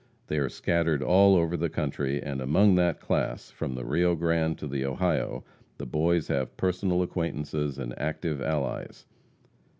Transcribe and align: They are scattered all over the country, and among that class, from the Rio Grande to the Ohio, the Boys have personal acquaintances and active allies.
They 0.29 0.39
are 0.39 0.49
scattered 0.49 1.03
all 1.03 1.35
over 1.35 1.55
the 1.55 1.69
country, 1.69 2.19
and 2.23 2.41
among 2.41 2.73
that 2.73 2.99
class, 2.99 3.51
from 3.51 3.75
the 3.75 3.85
Rio 3.85 4.15
Grande 4.15 4.57
to 4.57 4.67
the 4.67 4.83
Ohio, 4.83 5.43
the 5.77 5.85
Boys 5.85 6.27
have 6.27 6.57
personal 6.57 7.03
acquaintances 7.03 7.77
and 7.77 7.93
active 7.99 8.41
allies. 8.41 9.05